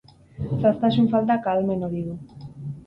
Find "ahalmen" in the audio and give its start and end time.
1.53-1.89